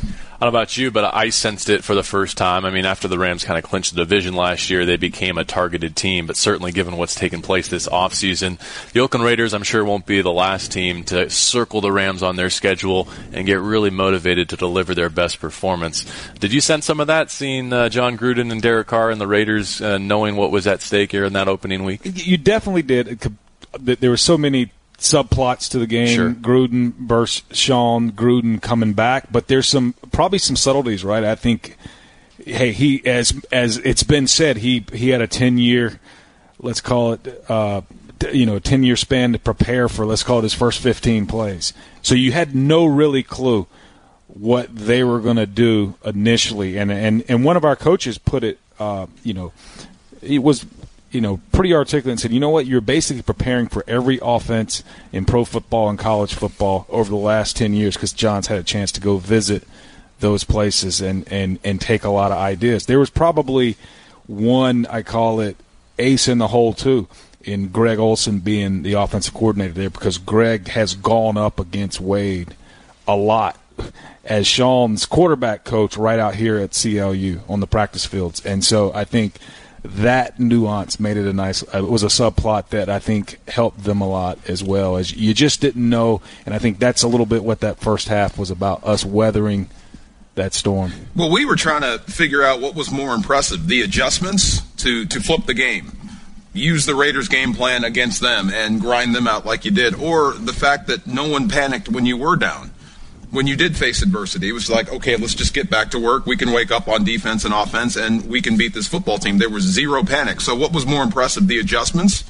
[0.43, 2.65] I don't know about you, but I sensed it for the first time.
[2.65, 5.45] I mean, after the Rams kind of clinched the division last year, they became a
[5.45, 6.27] targeted team.
[6.27, 8.59] But certainly, given what's taken place this offseason,
[8.91, 12.35] the Oakland Raiders, I'm sure, won't be the last team to circle the Rams on
[12.35, 16.05] their schedule and get really motivated to deliver their best performance.
[16.39, 19.27] Did you sense some of that, seeing uh, Jon Gruden and Derek Carr and the
[19.27, 22.01] Raiders, uh, knowing what was at stake here in that opening week?
[22.03, 23.31] You definitely did.
[23.79, 24.71] There were so many
[25.03, 26.15] subplots to the game.
[26.15, 26.31] Sure.
[26.31, 31.23] Gruden versus Sean, Gruden coming back, but there's some probably some subtleties, right?
[31.23, 31.77] I think.
[32.45, 36.01] Hey, he as as it's been said, he he had a ten year,
[36.59, 37.81] let's call it, uh,
[38.33, 40.05] you know, a ten year span to prepare for.
[40.05, 41.71] Let's call it his first fifteen plays.
[42.01, 43.67] So you had no really clue
[44.27, 48.43] what they were going to do initially, and and and one of our coaches put
[48.43, 49.53] it, uh, you know,
[50.21, 50.65] it was
[51.13, 54.83] you know, pretty articulate and said, you know what, you're basically preparing for every offense
[55.11, 58.63] in pro football and college football over the last 10 years because Jon's had a
[58.63, 59.63] chance to go visit
[60.19, 62.87] those places and, and, and take a lot of ideas.
[62.87, 63.77] There was probably
[64.25, 65.55] one, I call it
[65.99, 67.07] ace in the hole, too,
[67.43, 72.55] in Greg Olson being the offensive coordinator there because Greg has gone up against Wade
[73.07, 73.59] a lot
[74.25, 78.43] as Sean's quarterback coach right out here at CLU on the practice fields.
[78.43, 79.35] And so I think–
[79.83, 81.63] that nuance made it a nice.
[81.63, 84.95] Uh, it was a subplot that I think helped them a lot as well.
[84.95, 88.07] As you just didn't know, and I think that's a little bit what that first
[88.07, 89.69] half was about: us weathering
[90.35, 90.93] that storm.
[91.15, 95.19] Well, we were trying to figure out what was more impressive: the adjustments to to
[95.19, 95.91] flip the game,
[96.53, 100.33] use the Raiders' game plan against them, and grind them out like you did, or
[100.33, 102.72] the fact that no one panicked when you were down
[103.33, 106.27] when you did face adversity, it was like, okay, let's just get back to work.
[106.27, 109.39] We can wake up on defense and offense, and we can beat this football team.
[109.39, 110.39] There was zero panic.
[110.39, 112.23] So, what was more impressive, the adjustments,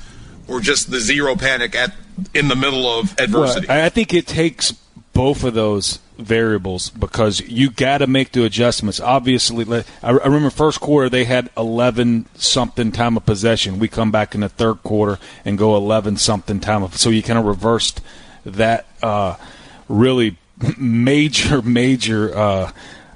[0.48, 1.94] or just the zero panic at
[2.34, 3.68] in the middle of adversity?
[3.68, 4.72] Well, I think it takes
[5.12, 9.02] both of those variables because you got to make the adjustments.
[9.02, 13.78] Obviously, I remember first quarter they had 11 something time of possession.
[13.78, 17.22] We come back in the third quarter and go 11 something time of so you
[17.22, 18.00] kind of reversed
[18.46, 19.36] that uh,
[19.90, 20.38] really
[20.78, 22.72] major, major, uh,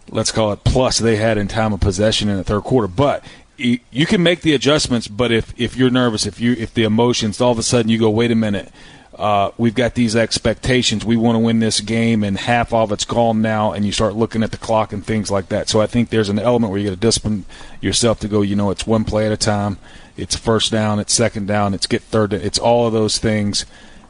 [0.09, 2.87] let's call it plus they had in time of possession in the third quarter.
[2.87, 3.23] But
[3.57, 7.41] you can make the adjustments, but if, if you're nervous, if you if the emotions,
[7.41, 8.71] all of a sudden you go, wait a minute,
[9.17, 11.03] uh, we've got these expectations.
[11.03, 14.13] We want to win this game, and half of it's gone now, and you start
[14.15, 15.69] looking at the clock and things like that.
[15.69, 17.45] So I think there's an element where you got to discipline
[17.81, 18.43] yourself to go.
[18.43, 19.79] You know, it's one play at a time.
[20.15, 20.99] It's first down.
[20.99, 21.73] It's second down.
[21.73, 22.31] It's get third.
[22.31, 23.65] It's all of those things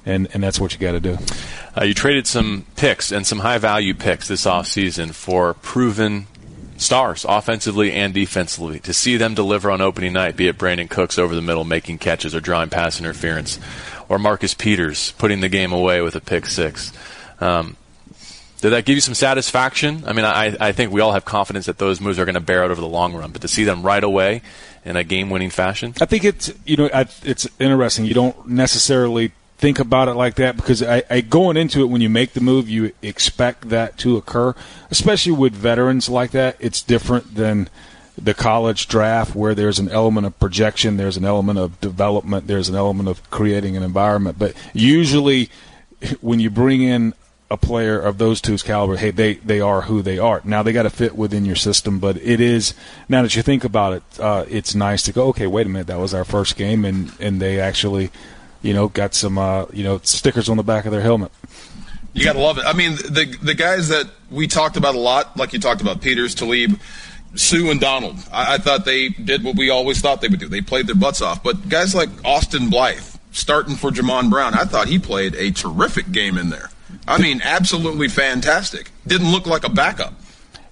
[0.07, 1.17] and and that's what you got to do.
[1.79, 6.27] Uh, you traded some picks and some high value picks this offseason for proven
[6.77, 8.79] stars, offensively and defensively.
[8.81, 11.97] To see them deliver on opening night, be it brandin Cooks over the middle making
[11.97, 13.59] catches or drawing pass interference,
[14.09, 16.93] or Marcus Peters putting the game away with a pick six.
[17.39, 17.75] Um,
[18.61, 20.03] did that give you some satisfaction?
[20.07, 22.41] I mean, I, I think we all have confidence that those moves are going to
[22.41, 24.41] bear out over the long run, but to see them right away
[24.83, 26.89] in a game-winning fashion, I think it's you know
[27.23, 28.05] it's interesting.
[28.05, 32.01] You don't necessarily think about it like that because I, I, going into it when
[32.01, 34.53] you make the move you expect that to occur.
[34.91, 37.69] Especially with veterans like that it's different than
[38.17, 42.67] the college draft where there's an element of projection there's an element of development there's
[42.67, 44.37] an element of creating an environment.
[44.37, 45.49] But usually
[46.21, 47.13] when you bring in
[47.49, 50.41] a player of those two's caliber hey they they are who they are.
[50.43, 52.75] Now they got to fit within your system but it is
[53.09, 55.87] now that you think about it uh, it's nice to go okay wait a minute
[55.87, 58.11] that was our first game and and they actually
[58.61, 61.31] you know, got some, uh, you know, stickers on the back of their helmet.
[62.13, 62.65] You got to love it.
[62.65, 66.01] I mean, the the guys that we talked about a lot, like you talked about,
[66.01, 66.79] Peters, Talib,
[67.35, 68.17] Suh, and Donald.
[68.31, 70.47] I, I thought they did what we always thought they would do.
[70.47, 71.43] They played their butts off.
[71.43, 76.11] But guys like Austin Blythe, starting for Jamon Brown, I thought he played a terrific
[76.11, 76.71] game in there.
[77.07, 78.91] I mean, absolutely fantastic.
[79.05, 80.13] Didn't look like a backup.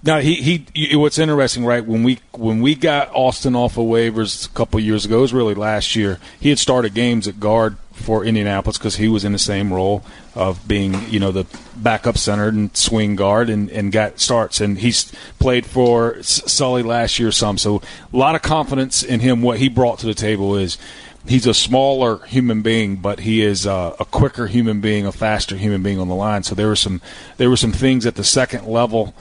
[0.06, 0.96] Now he he.
[0.96, 1.84] What's interesting, right?
[1.84, 5.34] When we when we got Austin off of waivers a couple years ago, it was
[5.34, 6.20] really last year.
[6.40, 10.04] He had started games at guard for Indianapolis because he was in the same role
[10.36, 14.62] of being, you know, the backup center and swing guard and, and got starts.
[14.62, 17.58] And he's played for Sully last year some.
[17.58, 17.82] So
[18.14, 19.42] a lot of confidence in him.
[19.42, 20.78] What he brought to the table is
[21.26, 25.56] he's a smaller human being, but he is uh, a quicker human being, a faster
[25.56, 26.44] human being on the line.
[26.44, 27.02] So there were some
[27.38, 29.16] there were some things at the second level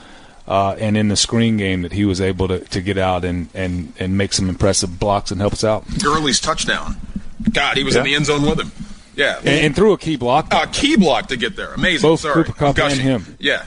[0.47, 3.49] uh, and in the screen game that he was able to, to get out and,
[3.55, 5.85] and, and make some impressive blocks and help us out.
[6.03, 6.97] Gurley's touchdown.
[7.53, 8.01] God, he was yeah.
[8.01, 8.73] in the end zone with him.
[9.17, 10.53] Yeah, and, and threw a key block.
[10.53, 11.73] A key block to get there.
[11.75, 12.09] Amazing.
[12.09, 12.45] Both Sorry.
[12.45, 13.37] Cooper Kupp and him.
[13.39, 13.65] Yeah.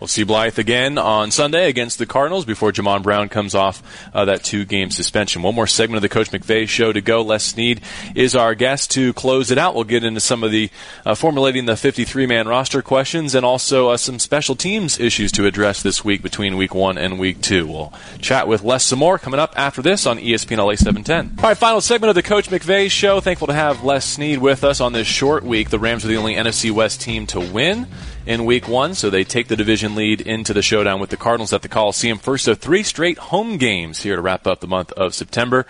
[0.00, 3.82] We'll see Blythe again on Sunday against the Cardinals before Jamon Brown comes off
[4.14, 5.42] uh, that two game suspension.
[5.42, 7.20] One more segment of the Coach McVay show to go.
[7.22, 7.80] Les Snead
[8.14, 9.74] is our guest to close it out.
[9.74, 10.70] We'll get into some of the
[11.04, 15.46] uh, formulating the 53 man roster questions and also uh, some special teams issues to
[15.46, 17.66] address this week between week one and week two.
[17.66, 21.38] We'll chat with Les some more coming up after this on ESPN LA 710.
[21.38, 23.18] All right, final segment of the Coach McVay show.
[23.18, 25.70] Thankful to have Les Snead with us on this short week.
[25.70, 27.88] The Rams are the only NFC West team to win
[28.28, 31.54] in week one, so they take the division lead into the showdown with the Cardinals
[31.54, 32.18] at the Coliseum.
[32.18, 35.64] First of three straight home games here to wrap up the month of September.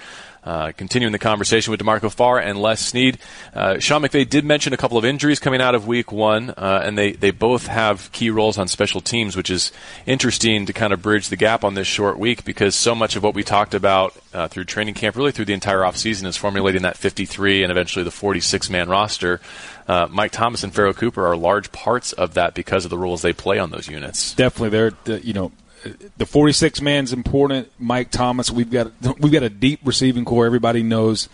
[0.49, 3.19] Uh, continuing the conversation with D'Marco Farr and Les Snead.
[3.53, 6.81] Uh, Sean McVay did mention a couple of injuries coming out of week one, uh,
[6.83, 9.73] and they, they both have key roles on special teams, which is
[10.07, 13.23] interesting to kind of bridge the gap on this short week because so much of
[13.23, 16.81] what we talked about uh, through training camp, really through the entire offseason, is formulating
[16.81, 19.43] that 53 and eventually the 46 man roster.
[19.87, 23.21] Uh, Mike Thomas and Pharoh Cooper are large parts of that because of the roles
[23.21, 24.33] they play on those units.
[24.33, 25.53] Definitely, they're you know
[26.17, 27.71] the 46 man's important.
[27.79, 30.47] Mike Thomas, we've got we've got a deep receiving corps.
[30.47, 31.29] Everybody knows,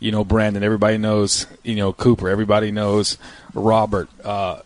[0.00, 0.62] you know, Brandin.
[0.62, 2.28] Everybody knows, you know, Cooper.
[2.28, 3.18] Everybody knows
[3.54, 4.08] Robert.
[4.24, 4.60] Uh,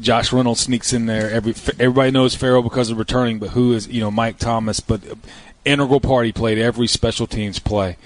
[0.00, 1.30] Josh Reynolds sneaks in there.
[1.30, 4.80] Every everybody knows Pharoh because of returning, but who is you know Mike Thomas?
[4.80, 5.02] But
[5.64, 6.26] integral part.
[6.26, 7.96] He played every special teams play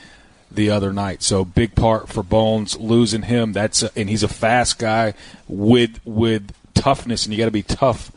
[0.51, 1.23] the other night.
[1.23, 3.53] So big part for Bones losing him.
[3.53, 5.15] That's a, and he's a fast guy
[5.47, 8.11] with with toughness, and you got to be tough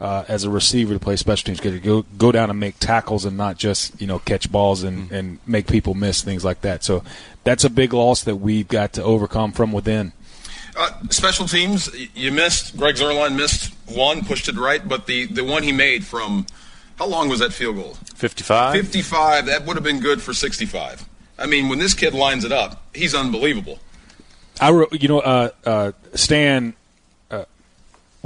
[0.00, 1.60] uh, as a receiver to play special teams.
[1.60, 5.06] Because go go down and make tackles and not just you know catch balls and
[5.06, 5.14] mm-hmm.
[5.14, 6.84] and make people miss things like that.
[6.84, 7.02] So
[7.44, 10.12] that's a big loss that we've got to overcome from within.
[10.78, 12.76] Uh, special teams, you missed.
[12.76, 16.44] Greg Zuerlein missed one, pushed it right, but the, the one he made from
[16.98, 17.94] how long was that field goal?
[18.14, 18.74] 55.
[18.74, 19.46] 55.
[19.46, 21.08] That would have been good for 65.
[21.38, 23.78] I mean, when this kid lines it up, he's unbelievable.
[24.60, 26.74] I, you know, uh, uh, Stan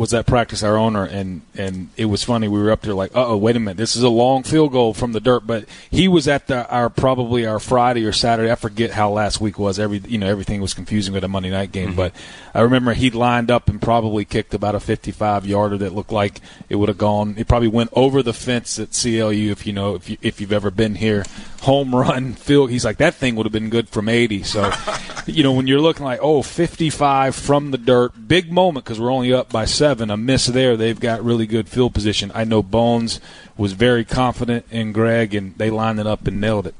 [0.00, 2.48] was that practice our owner and and it was funny.
[2.48, 3.76] We were up there like oh wait a minute.
[3.76, 5.46] This is a long field goal from the dirt.
[5.46, 8.50] But he was at the our probably our Friday or Saturday.
[8.50, 9.78] I forget how last week was.
[9.78, 11.88] Every you know everything was confusing with a Monday night game.
[11.88, 11.96] Mm-hmm.
[11.96, 12.14] but
[12.54, 16.40] I remember he lined up and probably kicked about a 55 yarder that looked like
[16.70, 17.34] it would have gone.
[17.36, 20.52] It probably went over the fence at CLU if you know if you if you've
[20.52, 21.24] ever been here
[21.60, 24.70] home run field he's like that thing would have been good from 80 so
[25.26, 29.12] you know when you're looking like oh 55 from the dirt big moment because we're
[29.12, 30.76] only up by seven a miss there.
[30.76, 32.30] They've got really good field position.
[32.34, 33.20] I know Bones
[33.56, 36.74] was very confident in Greg, and they lined it up and nailed it.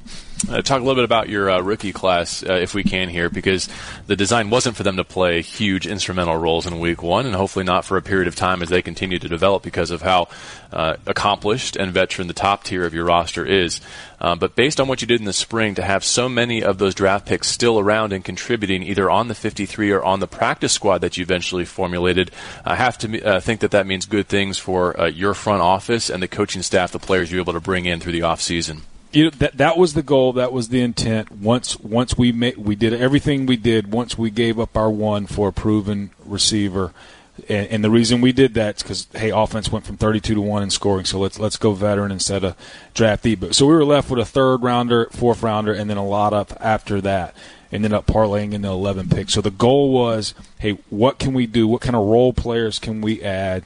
[0.48, 3.29] Uh, talk a little bit about your uh, rookie class, uh, if we can, here,
[3.29, 3.68] because
[4.07, 7.64] the design wasn't for them to play huge instrumental roles in week one, and hopefully
[7.64, 10.29] not for a period of time as they continue to develop because of how
[10.72, 13.81] uh, accomplished and veteran the top tier of your roster is.
[14.20, 16.79] Uh, but based on what you did in the spring, to have so many of
[16.79, 20.72] those draft picks still around and contributing either on the 53 or on the practice
[20.72, 22.31] squad that you eventually formulated,
[22.64, 26.22] I have to uh, think that that means good things for your front office and
[26.22, 28.81] the coaching staff, the players you're able to bring in through the offseason
[29.12, 30.33] you know, that that was the goal.
[30.35, 31.33] That was the intent.
[31.33, 33.92] Once once we made, we did everything we did.
[33.92, 36.92] Once we gave up our one for a proven receiver,
[37.49, 40.40] and, and the reason we did that is because hey, offense went from thirty-two to
[40.40, 41.05] one in scoring.
[41.05, 42.57] So let's let's go veteran instead of
[42.94, 43.38] draftee.
[43.38, 46.33] But so we were left with a third rounder, fourth rounder, and then a lot
[46.33, 47.35] up after that.
[47.73, 49.33] Ended up parlaying in the eleven picks.
[49.33, 51.68] So the goal was, hey, what can we do?
[51.68, 53.64] What kind of role players can we add?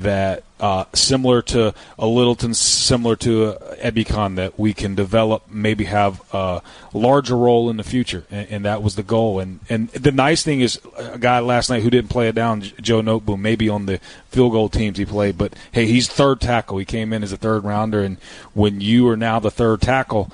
[0.00, 5.84] That uh, similar to a Littleton, similar to a Ebukam, that we can develop, maybe
[5.84, 6.62] have a
[6.94, 9.38] larger role in the future, and, and, that was the goal.
[9.38, 12.62] And and the nice thing is, a guy last night who didn't play it down,
[12.62, 13.98] Joe Noteboom, maybe on the
[14.30, 16.78] field goal teams he played, but hey, he's third tackle.
[16.78, 18.16] He came in as a third rounder, and
[18.54, 20.32] when you are now the third tackle.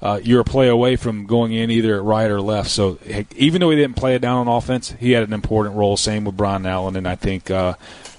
[0.00, 2.70] Uh, you're a play away from going in either at right or left.
[2.70, 2.98] So
[3.34, 5.96] even though he didn't play it down on offense, he had an important role.
[5.96, 7.74] Same with Brian Allen, and I think uh,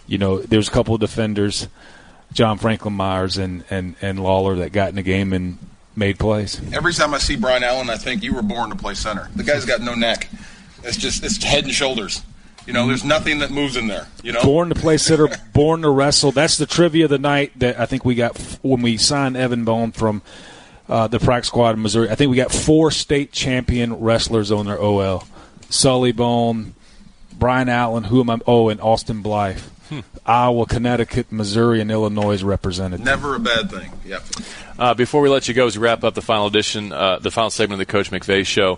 [0.10, 1.67] you know, there's a couple of defenders,
[2.34, 5.58] John Franklin Myers and, and, and Lawler, that got in the game and
[5.95, 6.60] made plays.
[6.74, 9.30] Every time I see Brian Allen, I think you were born to play center.
[9.36, 10.28] The guy's got no neck.
[10.84, 12.24] It's just it's head and shoulders.
[12.65, 14.08] You know, there's nothing that moves in there.
[14.24, 16.32] You know, born to play center, born to wrestle.
[16.32, 19.65] That's the trivia of the night that I think we got when we signed Evan
[19.65, 20.22] Bone from
[20.88, 22.10] uh, the practice squad in Missouri.
[22.10, 25.28] I think we got four state champion wrestlers on their OL
[25.69, 26.73] Sully Bone,
[27.33, 28.40] Brian Allen, who am I?
[28.46, 29.62] Oh, and Austin Blythe.
[29.90, 30.00] Hmm.
[30.25, 33.00] Iowa, Connecticut, Missouri, and Illinois represented.
[33.00, 33.92] Never a bad thing.
[34.06, 34.23] Yep.
[34.77, 37.31] Uh, before we let you go, as we wrap up the final edition, uh, the
[37.31, 38.77] final segment of the Coach McVay show,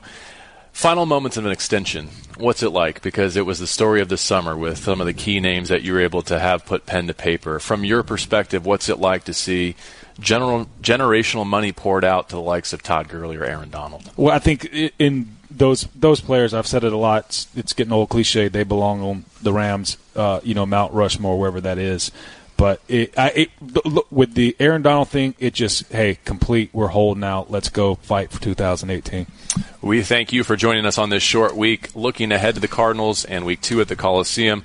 [0.72, 2.08] final moments of an extension.
[2.38, 3.02] What's it like?
[3.02, 5.84] Because it was the story of the summer with some of the key names that
[5.84, 7.60] you were able to have put pen to paper.
[7.60, 9.76] From your perspective, what's it like to see
[10.22, 14.10] general generational money poured out to the likes of Todd Gurley or Aaron Donald?
[14.16, 14.66] Well, I think
[14.98, 17.26] in those those players, I've said it a lot.
[17.26, 18.48] It's, it's getting old cliche.
[18.48, 22.12] They belong on the Rams, uh, you know, Mount Rushmore, wherever that is.
[22.62, 23.50] But it, I, it,
[23.86, 26.70] look, with the Aaron Donald thing, it just hey, complete.
[26.74, 27.50] We're holding out.
[27.50, 29.26] Let's go fight for 2018.
[29.82, 33.26] We thank you for joining us on this short week, looking ahead to the Cardinals
[33.26, 34.64] and Week Two at the Coliseum.